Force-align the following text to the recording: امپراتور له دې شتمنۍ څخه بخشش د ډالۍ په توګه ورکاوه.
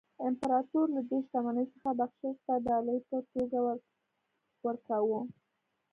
امپراتور 0.27 0.85
له 0.95 1.01
دې 1.09 1.19
شتمنۍ 1.25 1.65
څخه 1.73 1.89
بخشش 1.99 2.35
د 2.47 2.49
ډالۍ 2.65 2.97
په 3.09 3.17
توګه 3.33 3.57
ورکاوه. 4.65 5.19